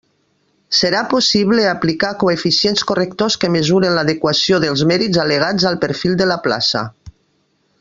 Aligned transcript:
Serà 0.75 1.01
possible 1.09 1.65
aplicar 1.71 2.09
coeficients 2.23 2.85
correctors 2.93 3.37
que 3.43 3.51
mesuren 3.57 3.95
l'adequació 3.99 4.61
dels 4.65 4.85
mèrits 4.93 5.23
al·legats 5.27 5.69
al 5.73 5.79
perfil 5.87 6.17
de 6.23 6.29
la 6.33 6.41
plaça. 6.49 6.85